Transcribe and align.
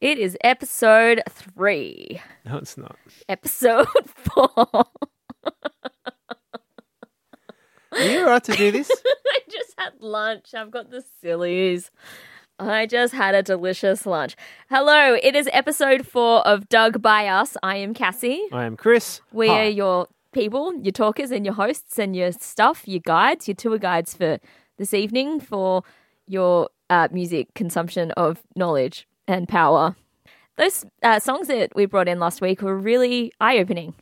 It 0.00 0.18
is 0.18 0.36
episode 0.44 1.22
three. 1.28 2.20
No, 2.46 2.58
it's 2.58 2.76
not. 2.76 2.96
Episode 3.28 3.88
four. 4.06 4.48
Are 7.90 8.00
you 8.04 8.20
alright 8.20 8.44
to 8.44 8.52
do 8.52 8.70
this? 8.70 8.88
I 9.26 9.40
just 9.50 9.74
had 9.76 9.94
lunch. 9.98 10.54
I've 10.54 10.70
got 10.70 10.90
the 10.90 11.02
sillies. 11.20 11.90
I 12.60 12.86
just 12.86 13.12
had 13.12 13.34
a 13.34 13.42
delicious 13.42 14.06
lunch. 14.06 14.36
Hello, 14.70 15.14
it 15.20 15.34
is 15.34 15.48
episode 15.52 16.06
four 16.06 16.46
of 16.46 16.68
Doug 16.68 17.02
by 17.02 17.26
Us. 17.26 17.56
I 17.64 17.78
am 17.78 17.92
Cassie. 17.92 18.44
I 18.52 18.66
am 18.66 18.76
Chris. 18.76 19.20
We 19.32 19.48
Hi. 19.48 19.66
are 19.66 19.68
your 19.68 20.06
people, 20.32 20.74
your 20.80 20.92
talkers, 20.92 21.32
and 21.32 21.44
your 21.44 21.54
hosts, 21.54 21.98
and 21.98 22.14
your 22.14 22.30
stuff, 22.30 22.86
your 22.86 23.00
guides, 23.04 23.48
your 23.48 23.56
tour 23.56 23.78
guides 23.78 24.14
for 24.14 24.38
this 24.76 24.94
evening 24.94 25.40
for 25.40 25.82
your 26.28 26.68
uh, 26.88 27.08
music 27.10 27.52
consumption 27.54 28.12
of 28.12 28.44
knowledge 28.54 29.08
and 29.28 29.48
power. 29.48 29.96
Those 30.56 30.84
uh, 31.02 31.20
songs 31.20 31.48
that 31.48 31.74
we 31.74 31.86
brought 31.86 32.08
in 32.08 32.18
last 32.18 32.40
week 32.40 32.62
were 32.62 32.76
really 32.76 33.32
eye 33.40 33.58
opening. 33.58 33.94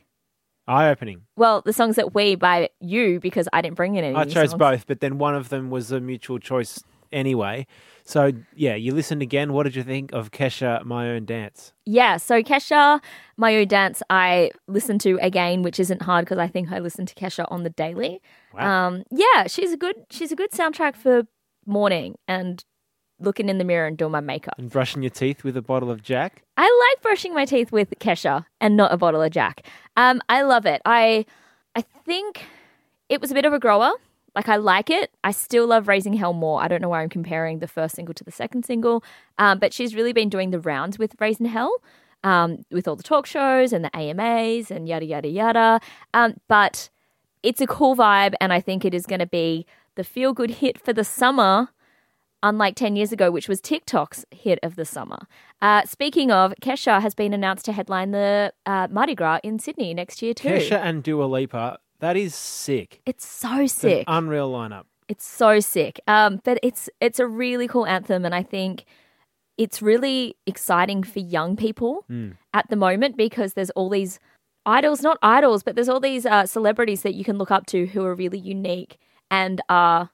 eye 0.67 0.89
opening. 0.89 1.21
Well, 1.35 1.61
the 1.61 1.73
songs 1.73 1.95
that 1.97 2.15
we 2.15 2.35
by 2.35 2.69
you 2.79 3.19
because 3.19 3.47
I 3.53 3.61
didn't 3.61 3.75
bring 3.75 3.95
in 3.95 4.03
any. 4.03 4.15
I 4.15 4.25
chose 4.25 4.51
songs. 4.51 4.59
both, 4.59 4.87
but 4.87 4.99
then 4.99 5.17
one 5.17 5.35
of 5.35 5.49
them 5.49 5.69
was 5.69 5.91
a 5.91 5.99
mutual 5.99 6.39
choice 6.39 6.83
anyway. 7.11 7.67
So 8.03 8.31
yeah, 8.55 8.75
you 8.75 8.93
listened 8.93 9.21
again. 9.21 9.53
What 9.53 9.63
did 9.63 9.75
you 9.75 9.83
think 9.83 10.13
of 10.13 10.31
Kesha, 10.31 10.83
My 10.85 11.09
Own 11.09 11.25
Dance? 11.25 11.73
Yeah, 11.85 12.17
so 12.17 12.41
Kesha, 12.41 13.01
my 13.35 13.55
own 13.55 13.67
dance, 13.67 14.01
I 14.09 14.51
listened 14.67 15.01
to 15.01 15.19
again, 15.21 15.61
which 15.61 15.79
isn't 15.79 16.01
hard 16.01 16.25
because 16.25 16.37
I 16.37 16.47
think 16.47 16.71
I 16.71 16.79
listened 16.79 17.09
to 17.09 17.15
Kesha 17.15 17.45
on 17.51 17.63
the 17.63 17.69
daily. 17.69 18.21
Wow. 18.53 18.87
Um, 18.87 19.03
yeah, 19.11 19.47
she's 19.47 19.73
a 19.73 19.77
good 19.77 19.95
she's 20.09 20.31
a 20.31 20.35
good 20.35 20.51
soundtrack 20.51 20.95
for 20.95 21.23
morning 21.65 22.17
and 22.27 22.63
looking 23.19 23.49
in 23.49 23.57
the 23.57 23.63
mirror 23.63 23.87
and 23.87 23.97
doing 23.97 24.11
my 24.11 24.19
makeup. 24.19 24.55
And 24.57 24.69
brushing 24.69 25.01
your 25.01 25.09
teeth 25.09 25.43
with 25.43 25.57
a 25.57 25.61
bottle 25.61 25.89
of 25.89 26.03
Jack. 26.03 26.43
I 26.57 26.91
like 26.93 27.01
brushing 27.01 27.33
my 27.33 27.45
teeth 27.45 27.71
with 27.71 27.89
Kesha 27.99 28.45
and 28.61 28.77
not 28.77 28.93
a 28.93 28.97
bottle 28.97 29.21
of 29.21 29.31
Jack. 29.31 29.65
Um, 29.95 30.21
I 30.29 30.43
love 30.43 30.65
it. 30.65 30.81
I 30.85 31.25
I 31.75 31.81
think 31.81 32.45
it 33.09 33.21
was 33.21 33.31
a 33.31 33.33
bit 33.33 33.45
of 33.45 33.53
a 33.53 33.59
grower. 33.59 33.91
Like 34.35 34.49
I 34.49 34.57
like 34.57 34.89
it. 34.89 35.11
I 35.23 35.31
still 35.31 35.67
love 35.67 35.87
Raising 35.87 36.13
Hell 36.13 36.33
more. 36.33 36.61
I 36.61 36.67
don't 36.67 36.81
know 36.81 36.89
why 36.89 37.01
I'm 37.01 37.09
comparing 37.09 37.59
the 37.59 37.67
first 37.67 37.95
single 37.95 38.13
to 38.13 38.23
the 38.23 38.31
second 38.31 38.65
single, 38.65 39.03
um, 39.39 39.57
but 39.57 39.73
she's 39.73 39.95
really 39.95 40.13
been 40.13 40.29
doing 40.29 40.51
the 40.51 40.59
rounds 40.59 40.99
with 40.99 41.15
Raising 41.19 41.47
Hell, 41.47 41.81
um, 42.23 42.63
with 42.69 42.87
all 42.87 42.95
the 42.95 43.03
talk 43.03 43.25
shows 43.25 43.73
and 43.73 43.83
the 43.83 43.95
AMAs 43.97 44.69
and 44.69 44.87
yada 44.87 45.05
yada 45.05 45.27
yada. 45.27 45.79
Um, 46.13 46.35
but 46.47 46.89
it's 47.41 47.61
a 47.61 47.67
cool 47.67 47.95
vibe, 47.95 48.35
and 48.39 48.53
I 48.53 48.59
think 48.59 48.85
it 48.85 48.93
is 48.93 49.07
going 49.07 49.19
to 49.19 49.27
be 49.27 49.65
the 49.95 50.03
feel 50.03 50.33
good 50.33 50.51
hit 50.51 50.79
for 50.79 50.93
the 50.93 51.03
summer 51.03 51.69
unlike 52.43 52.75
10 52.75 52.95
years 52.95 53.11
ago, 53.11 53.31
which 53.31 53.47
was 53.49 53.59
TikTok's 53.61 54.25
hit 54.31 54.59
of 54.63 54.75
the 54.75 54.85
summer. 54.85 55.19
Uh, 55.61 55.83
speaking 55.85 56.31
of, 56.31 56.53
Kesha 56.61 57.01
has 57.01 57.15
been 57.15 57.33
announced 57.33 57.65
to 57.65 57.71
headline 57.73 58.11
the 58.11 58.53
uh, 58.65 58.87
Mardi 58.91 59.15
Gras 59.15 59.39
in 59.43 59.59
Sydney 59.59 59.93
next 59.93 60.21
year, 60.21 60.33
too. 60.33 60.49
Kesha 60.49 60.79
and 60.81 61.03
Dua 61.03 61.25
Lipa. 61.25 61.79
That 61.99 62.15
is 62.15 62.35
sick. 62.35 63.01
It's 63.05 63.25
so 63.25 63.61
It's 63.61 63.83
an 63.83 63.89
sick. 63.89 64.03
unreal 64.07 64.51
lineup. 64.51 64.83
It's 65.07 65.25
so 65.25 65.59
sick. 65.59 65.99
Um, 66.07 66.41
but 66.43 66.59
it's 66.61 66.89
it's 66.99 67.19
a 67.19 67.25
really 67.25 67.67
cool 67.67 67.85
anthem, 67.87 68.25
and 68.25 68.35
I 68.35 68.43
think 68.43 68.83
it's 69.57 69.81
really 69.81 70.35
exciting 70.45 71.01
for 71.01 71.19
young 71.19 71.55
people 71.55 72.05
at 72.53 72.69
the 72.69 72.75
moment 72.75 73.17
because 73.17 73.53
there's 73.53 73.69
all 73.71 73.89
these 73.89 74.19
idols, 74.65 75.01
not 75.01 75.17
idols, 75.23 75.63
but 75.63 75.75
there's 75.75 75.89
all 75.89 75.99
these 76.01 76.25
uh, 76.25 76.45
celebrities 76.45 77.01
that 77.03 77.15
you 77.15 77.23
can 77.23 77.37
look 77.37 77.49
up 77.51 77.65
to 77.67 77.87
who 77.87 78.03
are 78.05 78.13
really 78.13 78.37
unique 78.37 78.97
and 79.31 79.61
are 79.69 80.11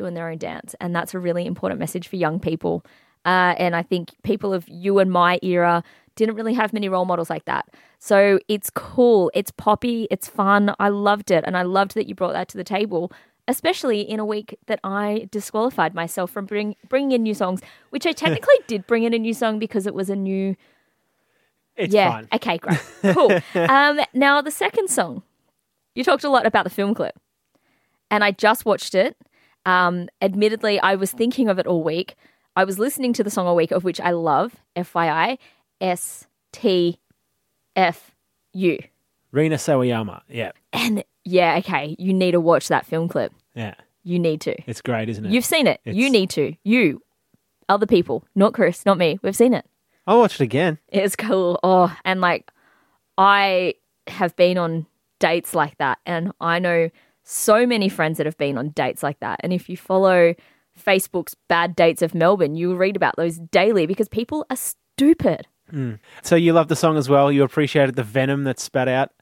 doing 0.00 0.14
their 0.14 0.30
own 0.30 0.38
dance, 0.38 0.74
and 0.80 0.96
that's 0.96 1.12
a 1.12 1.18
really 1.18 1.44
important 1.44 1.78
message 1.78 2.08
for 2.08 2.16
young 2.16 2.40
people. 2.40 2.82
Uh, 3.26 3.54
and 3.58 3.76
I 3.76 3.82
think 3.82 4.12
people 4.22 4.54
of 4.54 4.66
you 4.66 4.98
and 4.98 5.12
my 5.12 5.38
era 5.42 5.84
didn't 6.16 6.36
really 6.36 6.54
have 6.54 6.72
many 6.72 6.88
role 6.88 7.04
models 7.04 7.28
like 7.28 7.44
that. 7.44 7.68
So 7.98 8.38
it's 8.48 8.70
cool, 8.70 9.30
it's 9.34 9.50
poppy, 9.50 10.08
it's 10.10 10.26
fun. 10.26 10.74
I 10.78 10.88
loved 10.88 11.30
it, 11.30 11.44
and 11.46 11.54
I 11.54 11.62
loved 11.62 11.94
that 11.94 12.06
you 12.06 12.14
brought 12.14 12.32
that 12.32 12.48
to 12.48 12.56
the 12.56 12.64
table, 12.64 13.12
especially 13.46 14.00
in 14.00 14.20
a 14.20 14.24
week 14.24 14.58
that 14.68 14.80
I 14.82 15.28
disqualified 15.30 15.94
myself 15.94 16.30
from 16.30 16.46
bring, 16.46 16.76
bringing 16.88 17.12
in 17.12 17.22
new 17.22 17.34
songs, 17.34 17.60
which 17.90 18.06
I 18.06 18.12
technically 18.24 18.56
did 18.66 18.86
bring 18.86 19.02
in 19.02 19.12
a 19.12 19.18
new 19.18 19.34
song 19.34 19.58
because 19.58 19.86
it 19.86 19.94
was 19.94 20.08
a 20.08 20.16
new. 20.16 20.56
It's 21.76 21.92
yeah. 21.92 22.10
fine. 22.10 22.28
Okay. 22.32 22.58
Great. 22.58 22.80
Cool. 23.14 23.38
um, 23.68 24.00
now 24.14 24.40
the 24.40 24.50
second 24.50 24.88
song, 24.88 25.22
you 25.94 26.04
talked 26.04 26.24
a 26.24 26.30
lot 26.30 26.46
about 26.46 26.64
the 26.64 26.70
film 26.70 26.94
clip, 26.94 27.18
and 28.10 28.24
I 28.24 28.30
just 28.30 28.64
watched 28.64 28.94
it. 28.94 29.14
Um, 29.70 30.08
admittedly, 30.20 30.80
I 30.80 30.96
was 30.96 31.12
thinking 31.12 31.48
of 31.48 31.58
it 31.58 31.66
all 31.66 31.82
week. 31.82 32.16
I 32.56 32.64
was 32.64 32.78
listening 32.78 33.12
to 33.14 33.24
the 33.24 33.30
song 33.30 33.46
all 33.46 33.54
week, 33.54 33.70
of 33.70 33.84
which 33.84 34.00
I 34.00 34.10
love. 34.10 34.56
FYI, 34.76 35.38
S 35.80 36.26
T 36.52 36.98
F 37.76 38.10
U. 38.52 38.78
Rina 39.30 39.56
Sawayama. 39.56 40.22
Yeah. 40.28 40.52
And 40.72 41.04
yeah, 41.24 41.56
okay, 41.58 41.94
you 41.98 42.12
need 42.12 42.32
to 42.32 42.40
watch 42.40 42.68
that 42.68 42.86
film 42.86 43.08
clip. 43.08 43.32
Yeah. 43.54 43.74
You 44.02 44.18
need 44.18 44.40
to. 44.42 44.56
It's 44.66 44.80
great, 44.80 45.08
isn't 45.08 45.24
it? 45.24 45.30
You've 45.30 45.44
seen 45.44 45.66
it. 45.66 45.80
You 45.84 46.10
need 46.10 46.30
to. 46.30 46.54
You, 46.64 47.02
other 47.68 47.86
people, 47.86 48.24
not 48.34 48.54
Chris, 48.54 48.84
not 48.84 48.98
me. 48.98 49.18
We've 49.22 49.36
seen 49.36 49.54
it. 49.54 49.64
I'll 50.06 50.18
watch 50.18 50.34
it 50.34 50.40
again. 50.40 50.78
It's 50.88 51.14
cool. 51.14 51.60
Oh, 51.62 51.94
and 52.04 52.20
like 52.20 52.50
I 53.16 53.74
have 54.08 54.34
been 54.34 54.58
on 54.58 54.86
dates 55.20 55.54
like 55.54 55.76
that, 55.78 55.98
and 56.04 56.32
I 56.40 56.58
know 56.58 56.90
so 57.30 57.66
many 57.66 57.88
friends 57.88 58.16
that 58.18 58.26
have 58.26 58.36
been 58.36 58.58
on 58.58 58.70
dates 58.70 59.02
like 59.02 59.20
that. 59.20 59.40
And 59.42 59.52
if 59.52 59.68
you 59.68 59.76
follow 59.76 60.34
Facebook's 60.78 61.36
bad 61.48 61.76
dates 61.76 62.02
of 62.02 62.14
Melbourne, 62.14 62.56
you'll 62.56 62.76
read 62.76 62.96
about 62.96 63.16
those 63.16 63.38
daily 63.38 63.86
because 63.86 64.08
people 64.08 64.44
are 64.50 64.56
stupid. 64.56 65.46
So 66.22 66.34
you 66.34 66.52
love 66.52 66.66
the 66.66 66.74
song 66.74 66.96
as 66.96 67.08
well. 67.08 67.30
You 67.30 67.44
appreciated 67.44 67.94
the 67.94 68.02
venom 68.02 68.42
that's 68.42 68.60
spat 68.60 68.88
out, 68.88 69.12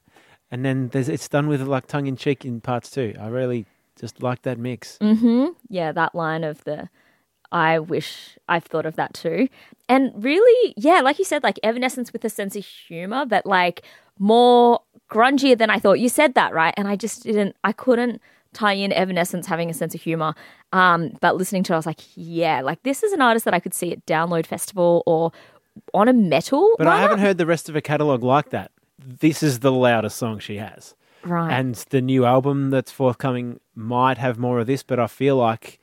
and 0.49 0.65
then 0.65 0.87
there's, 0.87 1.07
it's 1.07 1.29
done 1.29 1.47
with 1.47 1.61
like 1.61 1.85
tongue 1.85 2.07
in 2.07 2.15
cheek 2.15 2.43
in 2.43 2.59
parts 2.59 2.89
too. 2.89 3.13
I 3.19 3.27
really 3.27 3.67
just 3.99 4.23
like 4.23 4.41
that 4.41 4.57
mix. 4.57 4.97
Mm. 4.99 5.53
Yeah, 5.67 5.91
that 5.91 6.15
line 6.15 6.43
of 6.43 6.63
the 6.63 6.89
I 7.51 7.79
wish 7.79 8.37
I've 8.47 8.63
thought 8.63 8.85
of 8.85 8.95
that 8.95 9.13
too. 9.13 9.47
And 9.87 10.11
really, 10.15 10.73
yeah, 10.77 11.01
like 11.01 11.19
you 11.19 11.25
said, 11.25 11.43
like 11.43 11.59
Evanescence 11.63 12.13
with 12.13 12.23
a 12.25 12.29
sense 12.29 12.55
of 12.55 12.65
humor, 12.65 13.25
but 13.25 13.45
like 13.45 13.83
more 14.17 14.81
grungier 15.09 15.57
than 15.57 15.69
I 15.69 15.79
thought. 15.79 15.99
You 15.99 16.09
said 16.09 16.33
that, 16.35 16.53
right? 16.53 16.73
And 16.77 16.87
I 16.87 16.95
just 16.95 17.23
didn't, 17.23 17.55
I 17.63 17.71
couldn't 17.71 18.21
tie 18.53 18.73
in 18.73 18.91
Evanescence 18.91 19.47
having 19.47 19.69
a 19.69 19.73
sense 19.73 19.93
of 19.93 20.01
humor. 20.01 20.33
Um, 20.73 21.17
but 21.21 21.35
listening 21.35 21.63
to 21.63 21.73
it, 21.73 21.75
I 21.75 21.79
was 21.79 21.85
like, 21.85 22.01
yeah, 22.15 22.61
like 22.61 22.83
this 22.83 23.03
is 23.03 23.11
an 23.11 23.21
artist 23.21 23.45
that 23.45 23.53
I 23.53 23.59
could 23.59 23.73
see 23.73 23.91
at 23.91 24.05
Download 24.05 24.45
Festival 24.45 25.03
or 25.05 25.31
on 25.93 26.07
a 26.07 26.13
metal. 26.13 26.75
But 26.77 26.87
I 26.87 26.99
haven't 26.99 27.19
heard 27.19 27.37
the 27.37 27.45
rest 27.45 27.69
of 27.69 27.75
her 27.75 27.81
catalogue 27.81 28.23
like 28.23 28.49
that. 28.49 28.71
This 28.97 29.43
is 29.43 29.59
the 29.59 29.71
loudest 29.71 30.17
song 30.17 30.39
she 30.39 30.57
has. 30.57 30.95
Right. 31.23 31.51
And 31.51 31.75
the 31.89 32.01
new 32.01 32.25
album 32.25 32.69
that's 32.69 32.91
forthcoming 32.91 33.59
might 33.75 34.17
have 34.17 34.37
more 34.37 34.59
of 34.59 34.67
this, 34.67 34.83
but 34.83 34.99
I 34.99 35.07
feel 35.07 35.35
like 35.35 35.79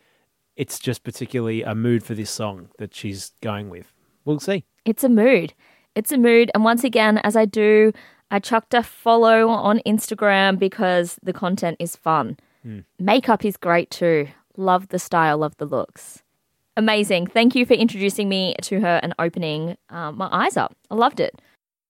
it's 0.56 0.78
just 0.78 1.04
particularly 1.04 1.62
a 1.62 1.74
mood 1.74 2.02
for 2.02 2.14
this 2.14 2.30
song 2.30 2.70
that 2.78 2.94
she's 2.94 3.32
going 3.42 3.68
with. 3.68 3.92
We'll 4.24 4.40
see. 4.40 4.64
It's 4.84 5.04
a 5.04 5.08
mood. 5.08 5.52
It's 5.94 6.12
a 6.12 6.18
mood. 6.18 6.50
And 6.54 6.64
once 6.64 6.84
again, 6.84 7.18
as 7.18 7.36
I 7.36 7.44
do, 7.44 7.92
I 8.30 8.38
chucked 8.40 8.74
a 8.74 8.82
follow 8.82 9.48
on 9.48 9.80
Instagram 9.86 10.58
because 10.58 11.18
the 11.22 11.32
content 11.32 11.76
is 11.78 11.96
fun. 11.96 12.38
Makeup 12.98 13.44
is 13.44 13.56
great 13.56 13.90
too. 13.90 14.26
Love 14.56 14.88
the 14.88 14.98
style, 14.98 15.38
love 15.38 15.56
the 15.58 15.66
looks. 15.66 16.22
Amazing. 16.76 17.28
Thank 17.28 17.54
you 17.54 17.64
for 17.64 17.74
introducing 17.74 18.28
me 18.28 18.56
to 18.62 18.80
her 18.80 18.98
and 19.02 19.14
opening 19.20 19.76
um, 19.88 20.16
my 20.18 20.28
eyes 20.32 20.56
up. 20.56 20.76
I 20.90 20.96
loved 20.96 21.20
it. 21.20 21.40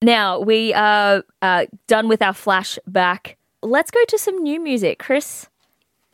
Now 0.03 0.39
we 0.39 0.75
are 0.75 1.25
uh, 1.41 1.67
done 1.87 2.09
with 2.09 2.21
our 2.21 2.35
flashback. 2.35 3.37
Let's 3.63 3.91
go 3.91 4.05
to 4.07 4.19
some 4.19 4.43
new 4.43 4.61
music. 4.61 4.99
Chris, 4.99 5.49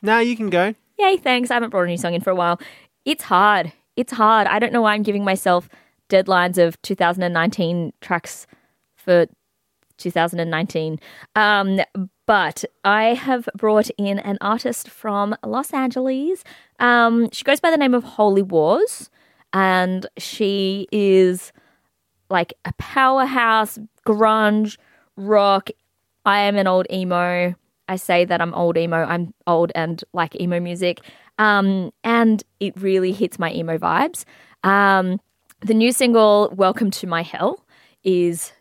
No, 0.01 0.21
you 0.21 0.37
can 0.37 0.49
go. 0.49 0.75
Yay, 0.99 1.17
thanks. 1.17 1.51
I 1.51 1.55
haven't 1.55 1.71
brought 1.71 1.83
a 1.83 1.87
new 1.89 1.97
song 1.97 2.15
in 2.15 2.21
for 2.21 2.31
a 2.31 2.37
while. 2.37 2.61
It's 3.05 3.25
hard. 3.25 3.73
It's 3.97 4.13
hard. 4.13 4.47
I 4.47 4.59
don't 4.61 4.73
know 4.73 4.83
why 4.83 4.95
I'm 4.95 5.03
giving 5.03 5.25
myself 5.25 5.69
deadlines 6.09 6.57
of 6.57 6.81
2019 6.83 7.93
tracks 8.01 8.47
for 8.95 9.27
2019. 10.03 10.99
Um, 11.37 11.81
but 12.27 12.65
I 12.85 13.15
have 13.15 13.49
brought 13.57 13.91
in 13.99 14.19
an 14.21 14.39
artist 14.41 14.89
from 14.89 15.37
Los 15.45 15.73
Angeles. 15.73 16.45
Um, 16.79 17.31
she 17.31 17.45
goes 17.45 17.61
by 17.61 17.71
the 17.71 17.77
name 17.77 17.95
of 17.95 18.05
Holy 18.05 18.43
Wars, 18.43 19.11
and 19.53 20.07
she 20.19 20.89
is 20.93 21.53
like 22.31 22.55
a 22.65 22.73
powerhouse 22.79 23.79
grunge 24.07 24.79
rock. 25.17 25.71
I 26.25 26.41
am 26.41 26.57
an 26.57 26.67
old 26.67 26.87
emo. 26.91 27.55
I 27.89 27.97
say 27.97 28.25
that 28.25 28.41
I'm 28.41 28.55
old 28.55 28.79
emo. 28.79 29.05
I'm 29.05 29.35
old 29.47 29.73
and 29.75 30.03
like 30.13 30.41
emo 30.41 30.61
music. 30.61 31.01
Um, 31.39 31.93
and 32.05 32.43
it 32.61 32.81
really 32.81 33.13
hits 33.13 33.39
my 33.39 33.53
emo 33.53 33.79
vibes. 33.79 34.25
Um, 34.65 35.21
the 35.61 35.75
new 35.75 35.93
single, 35.93 36.53
Welcome 36.57 36.91
to 36.93 37.07
My 37.07 37.23
Hell, 37.23 37.65
is 38.05 38.53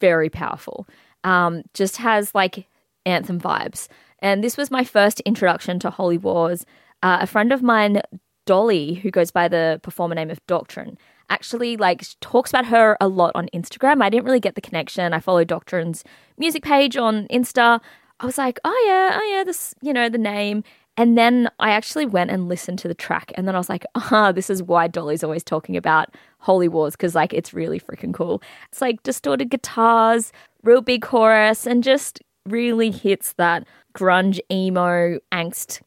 very 0.00 0.28
powerful. 0.30 0.86
Um, 1.24 1.62
just 1.74 1.96
has 1.98 2.34
like 2.34 2.68
anthem 3.04 3.40
vibes. 3.40 3.88
And 4.20 4.42
this 4.42 4.56
was 4.56 4.70
my 4.70 4.84
first 4.84 5.20
introduction 5.20 5.78
to 5.80 5.90
Holy 5.90 6.18
Wars. 6.18 6.64
Uh, 7.02 7.18
a 7.20 7.26
friend 7.26 7.52
of 7.52 7.62
mine, 7.62 8.00
Dolly, 8.46 8.94
who 8.94 9.10
goes 9.10 9.30
by 9.30 9.48
the 9.48 9.80
performer 9.82 10.14
name 10.14 10.30
of 10.30 10.44
Doctrine, 10.46 10.96
actually 11.28 11.76
like 11.76 12.04
talks 12.20 12.50
about 12.50 12.66
her 12.66 12.96
a 13.00 13.08
lot 13.08 13.32
on 13.34 13.48
Instagram. 13.52 14.02
I 14.02 14.10
didn't 14.10 14.24
really 14.24 14.40
get 14.40 14.54
the 14.54 14.60
connection. 14.60 15.12
I 15.12 15.20
follow 15.20 15.44
Doctrine's 15.44 16.04
music 16.38 16.62
page 16.62 16.96
on 16.96 17.26
Insta. 17.28 17.80
I 18.20 18.26
was 18.26 18.38
like, 18.38 18.58
oh 18.64 18.84
yeah, 18.86 19.18
oh 19.20 19.34
yeah, 19.34 19.44
this, 19.44 19.74
you 19.82 19.92
know, 19.92 20.08
the 20.08 20.18
name. 20.18 20.64
And 20.96 21.18
then 21.18 21.50
I 21.60 21.70
actually 21.72 22.06
went 22.06 22.30
and 22.30 22.48
listened 22.48 22.78
to 22.80 22.88
the 22.88 22.94
track, 22.94 23.32
and 23.34 23.46
then 23.46 23.54
I 23.54 23.58
was 23.58 23.68
like, 23.68 23.84
ah, 23.94 24.32
this 24.32 24.48
is 24.48 24.62
why 24.62 24.88
Dolly's 24.88 25.22
always 25.22 25.44
talking 25.44 25.76
about 25.76 26.14
Holy 26.38 26.68
Wars 26.68 26.94
because 26.94 27.14
like 27.14 27.34
it's 27.34 27.52
really 27.52 27.80
freaking 27.80 28.14
cool. 28.14 28.42
It's 28.70 28.80
like 28.80 29.02
distorted 29.02 29.50
guitars, 29.50 30.32
real 30.62 30.80
big 30.80 31.02
chorus, 31.02 31.66
and 31.66 31.82
just 31.82 32.22
really 32.46 32.90
hits 32.90 33.32
that 33.34 33.66
grunge 33.94 34.38
emo 34.50 35.18
angst 35.32 35.80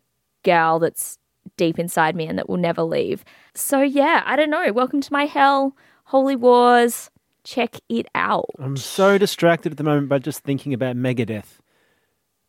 gal 0.43 0.79
that's 0.79 1.17
deep 1.57 1.79
inside 1.79 2.15
me 2.15 2.25
and 2.27 2.37
that 2.37 2.49
will 2.49 2.57
never 2.57 2.83
leave. 2.83 3.23
So 3.55 3.81
yeah, 3.81 4.23
I 4.25 4.35
don't 4.35 4.49
know. 4.49 4.71
Welcome 4.73 5.01
to 5.01 5.13
my 5.13 5.25
hell, 5.25 5.75
Holy 6.05 6.35
Wars. 6.35 7.09
Check 7.43 7.77
it 7.87 8.07
out. 8.13 8.49
I'm 8.59 8.77
so 8.77 9.17
distracted 9.17 9.71
at 9.71 9.77
the 9.77 9.83
moment 9.83 10.09
by 10.09 10.19
just 10.19 10.43
thinking 10.43 10.73
about 10.73 10.95
Megadeth. 10.95 11.58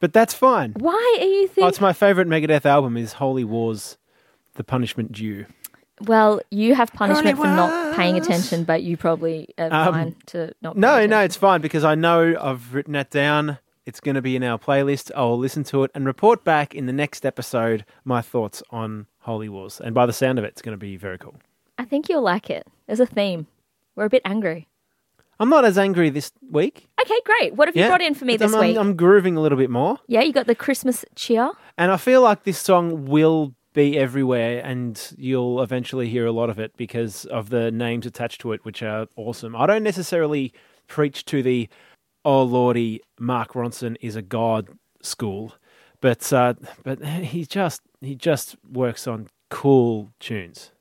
But 0.01 0.13
that's 0.13 0.35
fine. 0.35 0.73
Why 0.79 1.17
are 1.21 1.25
you 1.25 1.45
Oh, 1.45 1.47
thinking? 1.47 1.69
it's 1.69 1.81
my 1.81 1.93
favorite 1.93 2.27
Megadeth 2.29 2.65
album 2.67 2.97
is 2.97 3.15
Holy 3.15 3.45
Wars, 3.45 3.97
The 4.55 4.65
Punishment 4.65 5.13
Due. 5.13 5.47
well, 6.07 6.41
you 6.51 6.75
have 6.75 6.91
punishment 6.95 7.37
for 7.37 7.45
not 7.45 7.95
paying 7.95 8.17
attention, 8.17 8.65
but 8.65 8.83
you 8.83 8.97
probably 8.97 9.49
are 9.59 9.71
Um, 9.71 9.93
fine 9.95 10.17
to 10.27 10.53
not. 10.63 10.75
pay 10.75 10.81
No, 10.81 11.07
no, 11.07 11.21
it's 11.21 11.37
fine 11.37 11.61
because 11.61 11.85
I 11.85 11.95
know 11.95 12.35
I've 12.41 12.75
written 12.75 12.95
that 12.95 13.11
down. 13.11 13.59
It's 13.85 14.01
going 14.01 14.15
to 14.15 14.23
be 14.23 14.35
in 14.37 14.43
our 14.43 14.59
playlist. 14.59 15.11
I 15.15 15.23
will 15.23 15.39
listen 15.39 15.63
to 15.65 15.85
it 15.85 15.91
and 15.95 16.07
report 16.07 16.43
back 16.45 16.75
in 16.75 16.87
the 16.87 16.93
next 16.93 17.27
episode 17.27 17.85
my 18.05 18.23
thoughts 18.23 18.63
on 18.71 19.07
Holy 19.21 19.49
Wars. 19.51 19.81
And 19.81 19.95
by 19.95 20.07
the 20.07 20.13
sound 20.15 20.39
of 20.39 20.45
it, 20.45 20.49
it's 20.49 20.63
going 20.63 20.73
to 20.75 20.79
be 20.81 20.97
very 20.97 21.19
cool. 21.19 21.35
I 21.77 21.85
think 21.85 22.09
you'll 22.09 22.23
like 22.23 22.49
it. 22.49 22.67
There's 22.87 23.01
a 23.01 23.07
theme. 23.07 23.47
We're 23.97 24.05
a 24.07 24.11
bit 24.11 24.23
angry. 24.25 24.69
I'm 25.41 25.49
not 25.49 25.65
as 25.65 25.79
angry 25.79 26.11
this 26.11 26.31
week. 26.51 26.89
Okay, 27.01 27.19
great. 27.25 27.55
What 27.57 27.67
have 27.67 27.75
you 27.77 27.83
Yeah, 27.83 27.89
brought 27.89 28.03
in 28.03 28.15
for 28.15 28.25
me 28.27 28.37
this 28.37 28.53
I'm, 28.53 28.59
I'm- 28.61 28.69
week? 28.69 28.77
I'm 28.77 28.95
grooving 28.95 29.37
a 29.37 29.41
little 29.41 29.59
bit 29.59 29.71
more. 29.71 29.99
yeah, 30.07 30.21
you 30.21 30.33
got 30.33 30.47
the 30.47 30.55
Christmas 30.55 31.05
cheer. 31.17 31.51
And 31.79 31.91
I 31.91 31.97
feel 31.97 32.21
like 32.23 32.45
this 32.45 32.59
song 32.59 33.07
will 33.07 33.55
be 33.73 33.97
everywhere 33.99 34.61
and 34.65 35.01
you'll 35.17 35.63
eventually 35.63 36.09
hear 36.09 36.27
a 36.27 36.33
lot 36.33 36.51
of 36.51 36.59
it 36.59 36.77
because 36.77 37.25
of 37.27 37.49
the 37.51 37.71
names 37.71 38.05
attached 38.05 38.41
to 38.43 38.53
it, 38.53 38.65
which 38.65 38.83
are 38.83 39.07
awesome. 39.17 39.57
I 39.57 39.67
don't 39.67 39.83
necessarily 39.85 40.53
preach 40.89 41.25
to 41.27 41.43
the, 41.43 41.69
oh 42.25 42.43
lordy, 42.43 43.01
Mark 43.19 43.53
Ronson 43.53 43.97
is 44.01 44.17
a 44.17 44.23
god 44.23 44.69
school, 45.03 45.55
but 46.01 46.33
uh, 46.33 46.55
but 46.83 47.03
he 47.05 47.47
just 47.47 47.81
he 48.01 48.15
just 48.17 48.57
works 48.71 49.07
on 49.07 49.29
cool 49.51 50.11
tunes. 50.19 50.73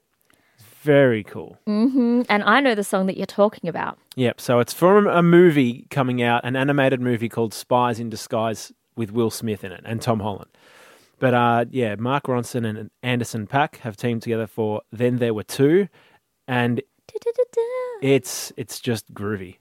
Very 0.81 1.23
cool. 1.23 1.57
hmm 1.65 2.21
And 2.29 2.43
I 2.43 2.59
know 2.61 2.73
the 2.73 2.83
song 2.83 3.05
that 3.07 3.17
you're 3.17 3.25
talking 3.25 3.69
about. 3.69 3.97
Yep. 4.15 4.39
So 4.39 4.59
it's 4.59 4.73
from 4.73 5.07
a 5.07 5.21
movie 5.21 5.85
coming 5.89 6.21
out, 6.21 6.45
an 6.45 6.55
animated 6.55 7.01
movie 7.01 7.29
called 7.29 7.53
Spies 7.53 7.99
in 7.99 8.09
Disguise 8.09 8.71
with 8.95 9.11
Will 9.11 9.29
Smith 9.29 9.63
in 9.63 9.71
it 9.71 9.81
and 9.85 10.01
Tom 10.01 10.19
Holland. 10.19 10.49
But 11.19 11.33
uh, 11.33 11.65
yeah, 11.69 11.95
Mark 11.95 12.25
Ronson 12.25 12.65
and 12.65 12.89
Anderson 13.03 13.45
Paak 13.45 13.77
have 13.77 13.97
teamed 13.97 14.21
together 14.21 14.47
for 14.47 14.81
Then 14.91 15.17
There 15.17 15.33
Were 15.33 15.43
Two, 15.43 15.89
and 16.47 16.81
it's 18.01 18.53
it's 18.55 18.79
just 18.79 19.13
groovy. 19.13 19.57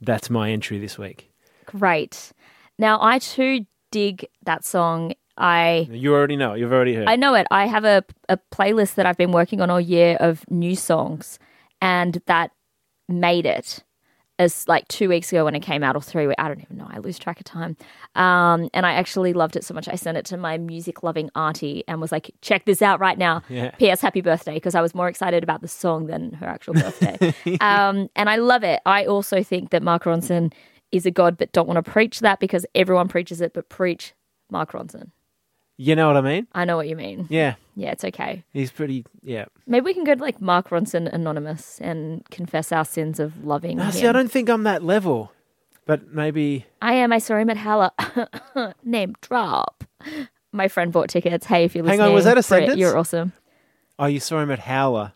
That's 0.00 0.30
my 0.30 0.50
entry 0.50 0.78
this 0.78 0.96
week. 0.96 1.32
Great. 1.66 2.32
Now 2.78 2.98
I 3.02 3.18
too 3.18 3.66
dig 3.90 4.26
that 4.44 4.64
song. 4.64 5.14
I 5.40 5.88
You 5.90 6.14
already 6.14 6.36
know. 6.36 6.54
You've 6.54 6.72
already 6.72 6.94
heard. 6.94 7.08
I 7.08 7.16
know 7.16 7.34
it. 7.34 7.46
I 7.50 7.66
have 7.66 7.84
a 7.84 8.04
a 8.28 8.38
playlist 8.52 8.94
that 8.94 9.06
I've 9.06 9.16
been 9.16 9.32
working 9.32 9.60
on 9.60 9.70
all 9.70 9.80
year 9.80 10.16
of 10.20 10.44
new 10.50 10.76
songs, 10.76 11.38
and 11.80 12.20
that 12.26 12.52
made 13.08 13.46
it 13.46 13.82
as 14.38 14.66
like 14.66 14.88
two 14.88 15.08
weeks 15.08 15.30
ago 15.30 15.44
when 15.44 15.54
it 15.54 15.60
came 15.60 15.82
out, 15.82 15.96
or 15.96 16.02
three. 16.02 16.32
I 16.38 16.48
don't 16.48 16.60
even 16.60 16.76
know. 16.76 16.88
I 16.88 16.98
lose 16.98 17.18
track 17.18 17.40
of 17.40 17.44
time. 17.44 17.76
Um, 18.14 18.70
and 18.72 18.86
I 18.86 18.92
actually 18.92 19.32
loved 19.32 19.56
it 19.56 19.64
so 19.64 19.74
much. 19.74 19.88
I 19.88 19.96
sent 19.96 20.16
it 20.16 20.24
to 20.26 20.36
my 20.36 20.58
music 20.58 21.02
loving 21.02 21.30
auntie 21.34 21.84
and 21.88 22.00
was 22.00 22.12
like, 22.12 22.30
"Check 22.42 22.64
this 22.66 22.82
out 22.82 23.00
right 23.00 23.18
now." 23.18 23.42
Yeah. 23.48 23.70
P.S. 23.72 24.00
Happy 24.00 24.20
birthday 24.20 24.54
because 24.54 24.74
I 24.74 24.82
was 24.82 24.94
more 24.94 25.08
excited 25.08 25.42
about 25.42 25.62
the 25.62 25.68
song 25.68 26.06
than 26.06 26.32
her 26.34 26.46
actual 26.46 26.74
birthday. 26.74 27.34
um, 27.60 28.08
and 28.14 28.28
I 28.28 28.36
love 28.36 28.62
it. 28.62 28.80
I 28.84 29.06
also 29.06 29.42
think 29.42 29.70
that 29.70 29.82
Mark 29.82 30.04
Ronson 30.04 30.52
is 30.92 31.06
a 31.06 31.10
god, 31.10 31.38
but 31.38 31.52
don't 31.52 31.68
want 31.68 31.82
to 31.82 31.90
preach 31.90 32.20
that 32.20 32.40
because 32.40 32.66
everyone 32.74 33.08
preaches 33.08 33.40
it, 33.40 33.54
but 33.54 33.68
preach 33.68 34.12
Mark 34.50 34.72
Ronson. 34.72 35.10
You 35.82 35.96
know 35.96 36.08
what 36.08 36.16
I 36.18 36.20
mean? 36.20 36.46
I 36.52 36.66
know 36.66 36.76
what 36.76 36.88
you 36.88 36.96
mean. 36.96 37.26
Yeah. 37.30 37.54
Yeah, 37.74 37.92
it's 37.92 38.04
okay. 38.04 38.44
He's 38.52 38.70
pretty. 38.70 39.06
Yeah. 39.22 39.46
Maybe 39.66 39.84
we 39.84 39.94
can 39.94 40.04
go 40.04 40.14
to 40.14 40.20
like 40.20 40.38
Mark 40.38 40.68
Ronson 40.68 41.10
Anonymous 41.10 41.80
and 41.80 42.22
confess 42.30 42.70
our 42.70 42.84
sins 42.84 43.18
of 43.18 43.44
loving 43.46 43.80
ah, 43.80 43.84
No, 43.84 43.86
him. 43.86 43.92
see, 43.92 44.06
I 44.06 44.12
don't 44.12 44.30
think 44.30 44.50
I'm 44.50 44.64
that 44.64 44.84
level, 44.84 45.32
but 45.86 46.12
maybe. 46.12 46.66
I 46.82 46.92
am. 46.94 47.14
I 47.14 47.18
saw 47.18 47.36
him 47.36 47.48
at 47.48 47.56
Halla. 47.56 47.92
Name 48.84 49.14
drop. 49.22 49.82
My 50.52 50.68
friend 50.68 50.92
bought 50.92 51.08
tickets. 51.08 51.46
Hey, 51.46 51.64
if 51.64 51.74
you're 51.74 51.82
listening, 51.82 52.00
Hang 52.00 52.08
on, 52.10 52.14
was 52.14 52.24
that 52.24 52.32
a 52.32 52.34
Brit, 52.34 52.44
sentence? 52.44 52.78
You're 52.78 52.98
awesome. 52.98 53.32
Oh, 53.98 54.06
you 54.06 54.20
saw 54.20 54.40
him 54.40 54.50
at 54.50 54.58
Howler. 54.58 55.14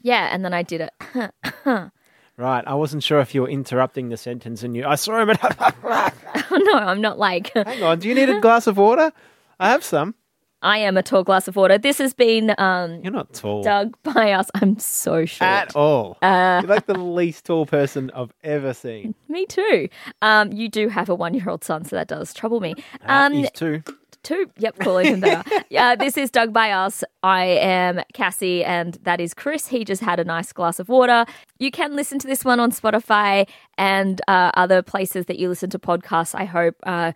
Yeah, 0.00 0.28
and 0.32 0.44
then 0.44 0.54
I 0.54 0.62
did 0.62 0.90
it. 1.14 1.90
Right. 2.36 2.64
I 2.66 2.74
wasn't 2.74 3.04
sure 3.04 3.20
if 3.20 3.32
you 3.32 3.42
were 3.42 3.48
interrupting 3.48 4.08
the 4.08 4.16
sentence 4.16 4.64
and 4.64 4.76
you. 4.76 4.84
I 4.84 4.96
saw 4.96 5.20
him 5.20 5.30
at. 5.30 5.40
no, 6.50 6.72
I'm 6.72 7.00
not 7.00 7.16
like. 7.16 7.52
Hang 7.54 7.82
on. 7.84 8.00
Do 8.00 8.08
you 8.08 8.14
need 8.16 8.28
a 8.28 8.40
glass 8.40 8.66
of 8.66 8.76
water? 8.76 9.12
I 9.60 9.70
have 9.70 9.84
some. 9.84 10.14
I 10.62 10.78
am 10.78 10.96
a 10.96 11.02
tall 11.02 11.24
glass 11.24 11.46
of 11.46 11.56
water. 11.56 11.76
This 11.76 11.98
has 11.98 12.14
been 12.14 12.54
um, 12.56 13.00
You're 13.02 13.12
not 13.12 13.34
tall 13.34 13.62
dug 13.62 13.96
by 14.02 14.32
us. 14.32 14.48
I'm 14.54 14.78
so 14.78 15.26
short. 15.26 15.42
at 15.46 15.76
all. 15.76 16.16
Uh, 16.22 16.60
You're 16.62 16.70
like 16.74 16.86
the 16.86 16.98
least 16.98 17.44
tall 17.44 17.66
person 17.66 18.10
I've 18.14 18.32
ever 18.42 18.72
seen. 18.72 19.14
Me 19.28 19.44
too. 19.44 19.88
Um, 20.22 20.52
you 20.52 20.70
do 20.70 20.88
have 20.88 21.10
a 21.10 21.14
one-year-old 21.14 21.62
son, 21.64 21.84
so 21.84 21.96
that 21.96 22.08
does 22.08 22.32
trouble 22.32 22.60
me. 22.60 22.74
Uh, 23.02 23.12
Um, 23.12 23.32
he's 23.34 23.50
two. 23.50 23.82
Two. 24.22 24.48
Yep, 24.56 24.76
cool, 24.80 25.02
even 25.02 25.20
better. 25.20 25.42
uh, 25.78 25.96
this 25.96 26.16
is 26.16 26.30
Doug 26.30 26.50
by 26.54 26.70
Us. 26.70 27.04
I 27.22 27.44
am 27.44 28.00
Cassie, 28.14 28.64
and 28.64 28.94
that 29.02 29.20
is 29.20 29.34
Chris. 29.34 29.66
He 29.66 29.84
just 29.84 30.00
had 30.00 30.18
a 30.18 30.24
nice 30.24 30.50
glass 30.50 30.78
of 30.80 30.88
water. 30.88 31.26
You 31.58 31.70
can 31.70 31.94
listen 31.94 32.18
to 32.20 32.26
this 32.26 32.42
one 32.42 32.58
on 32.58 32.72
Spotify 32.72 33.46
and 33.76 34.22
uh, 34.26 34.50
other 34.54 34.80
places 34.80 35.26
that 35.26 35.38
you 35.38 35.50
listen 35.50 35.68
to 35.68 35.78
podcasts, 35.78 36.34
I 36.34 36.46
hope. 36.46 36.74
Uh, 36.84 37.12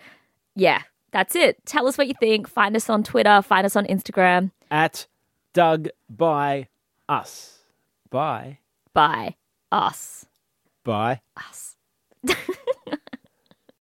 yeah, 0.54 0.82
that's 1.10 1.34
it. 1.34 1.64
Tell 1.66 1.86
us 1.86 1.98
what 1.98 2.08
you 2.08 2.14
think. 2.20 2.48
Find 2.48 2.76
us 2.76 2.88
on 2.90 3.02
Twitter, 3.02 3.42
find 3.42 3.64
us 3.66 3.76
on 3.76 3.86
Instagram. 3.86 4.50
At 4.70 5.06
Doug 5.52 5.88
by 6.08 6.68
us. 7.08 7.58
By. 8.10 8.58
By 8.92 9.36
us. 9.70 10.26
By. 10.84 11.20
Us. 11.36 11.76